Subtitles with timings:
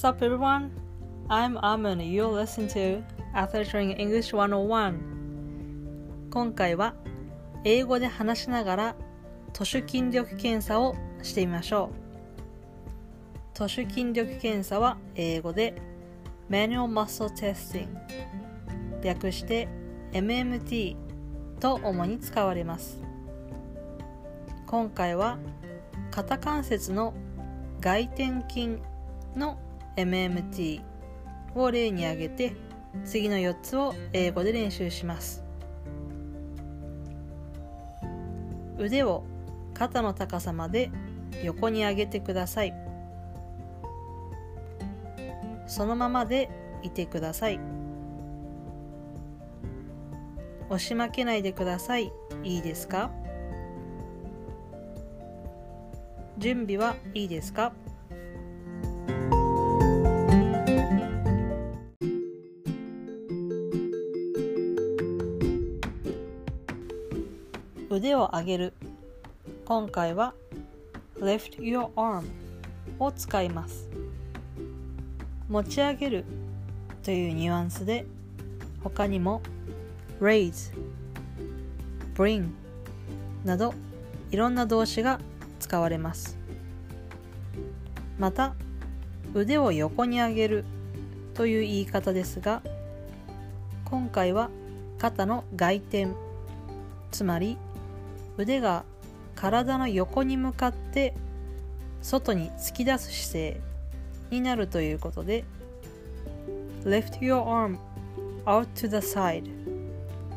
[0.00, 0.70] What's up, everyone?
[1.28, 2.00] I'm Amun.
[2.00, 3.04] You're listening to
[3.36, 4.98] Athletic English 101.
[6.30, 6.94] 今回は
[7.64, 8.96] 英語で話しながら
[9.52, 11.96] 都市筋力検査をしてみましょう。
[13.52, 15.74] 都市筋力検査は英語で
[16.48, 17.88] Manual Muscle Testing
[19.02, 19.68] 略して
[20.12, 20.96] MMT
[21.60, 23.02] と主に使われます。
[24.66, 25.36] 今回は
[26.10, 27.12] 肩関節の
[27.82, 28.78] 外転筋
[29.36, 29.58] の
[29.96, 30.82] MMT
[31.54, 32.54] を例に挙げて
[33.04, 35.44] 次の4つを英語で練習します。
[38.78, 39.24] 腕を
[39.74, 40.90] 肩の高さまで
[41.44, 42.74] 横に上げてください。
[45.66, 46.50] そのままで
[46.82, 47.60] いてください。
[50.68, 52.12] 押し負けないでください。
[52.42, 53.10] いいですか？
[56.38, 57.72] 準備はいいですか？
[67.92, 68.72] 腕を上げる。
[69.64, 70.32] 今回は
[71.18, 72.22] lift your arm
[73.00, 73.88] を使います。
[75.48, 76.24] 持ち上げる
[77.02, 78.06] というニュアンスで
[78.84, 79.42] 他にも
[80.20, 80.72] raise
[82.14, 82.50] bring
[83.44, 83.74] など
[84.30, 85.18] いろんな動詞が
[85.58, 86.38] 使われます。
[88.20, 88.54] また
[89.34, 90.64] 腕を横に上げる
[91.34, 92.62] という言い方ですが
[93.84, 94.48] 今回は
[94.98, 96.08] 肩の外転
[97.10, 97.58] つまり
[98.36, 98.84] 腕が
[99.34, 101.14] 体の横に向かって
[102.02, 103.60] 外に突き出す姿勢
[104.30, 105.44] になるということで
[106.84, 107.78] Lift your arm
[108.46, 109.50] out to the side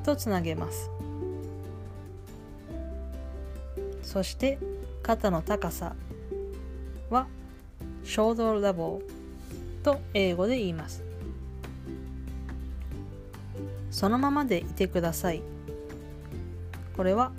[0.04, 0.90] とつなげます。
[4.02, 4.60] そして
[5.02, 5.96] 肩の高さ
[7.10, 7.28] は
[8.04, 9.02] shoulder level
[9.82, 11.04] と英語で言います。
[13.92, 15.42] そのままでいてください。
[16.98, 17.32] これは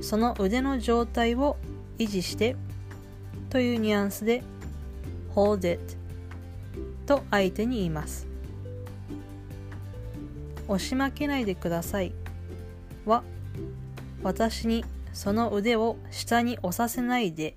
[0.00, 1.56] その腕の状態を
[1.98, 2.56] 維持して
[3.50, 4.42] というニュアンスで
[5.34, 5.80] hold it
[7.06, 8.26] と相手に言います。
[10.66, 12.14] 押し負けないでください
[13.04, 13.22] は
[14.22, 14.82] 私に
[15.12, 17.54] その腕を下に押させないで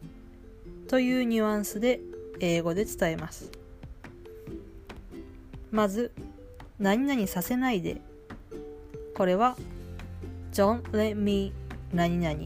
[0.90, 2.02] というニュアンスで
[2.40, 3.52] 英語で伝えます。
[5.72, 6.12] まず
[6.80, 8.02] 何々させないで。
[9.16, 9.58] これは
[10.54, 11.52] Don't let me
[11.94, 12.38] 何々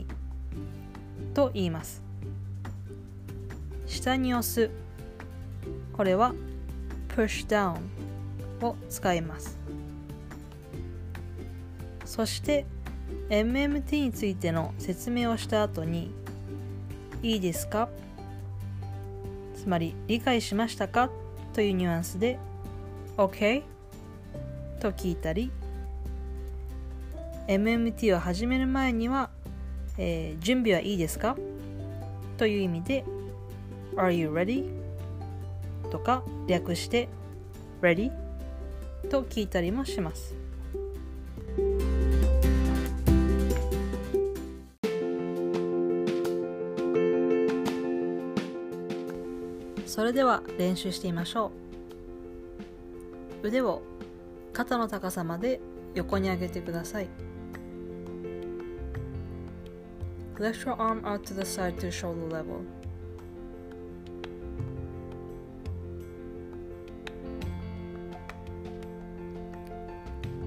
[1.34, 2.02] と言います。
[3.86, 4.70] 下に押す。
[5.94, 6.34] これは
[7.10, 7.80] push down
[8.62, 9.58] を使います。
[12.06, 12.66] そして
[13.30, 16.12] MMT についての説明をした後に
[17.24, 17.90] いいですか？
[19.56, 21.10] つまり理解しましたか？
[21.54, 22.40] というニュアンスで
[23.18, 23.64] OK
[24.80, 25.52] と聞いたり
[27.52, 29.30] MMT を始める前には、
[29.98, 31.36] えー、準備はいいですか？
[32.38, 33.04] という意味で
[33.98, 34.64] Are you ready?
[35.92, 37.10] とか略して
[37.82, 38.10] Ready?
[39.10, 40.34] と聞いたりもします
[49.86, 51.52] それでは練習してみましょ
[53.44, 53.82] う腕を
[54.54, 55.60] 肩の高さまで
[55.96, 57.08] 横に上げてください
[60.42, 62.66] Lift your arm out to the side to shoulder level.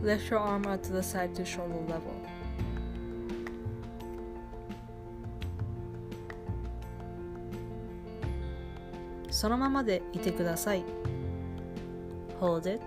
[0.02, 2.20] Lift your arm out to the side to shoulder level.
[12.40, 12.82] Hold it.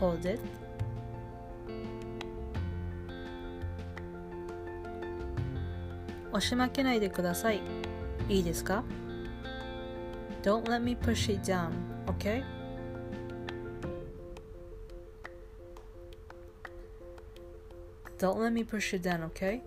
[0.00, 0.40] Hold it.
[6.38, 7.60] 押し負けないでください。
[8.28, 8.84] いいですか
[10.42, 11.70] ?Don't let me push it down,
[12.06, 12.44] okay?
[18.18, 19.60] Don't let me push it down, okay?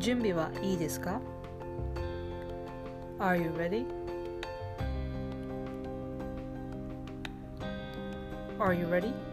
[0.00, 1.20] 準備はいいですか
[3.20, 3.86] ?Are you ready?
[8.58, 9.31] Are you ready?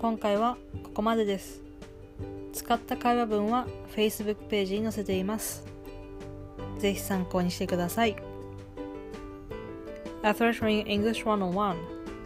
[0.00, 1.60] 今回はここまでです
[2.54, 5.66] 使った会話文は Facebook ページに載せています
[6.78, 8.16] ぜひ参考にしてください
[10.22, 11.76] After t r a i n English 101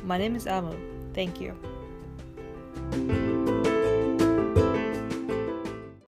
[0.06, 0.72] My name is Amu
[1.14, 1.73] Thank you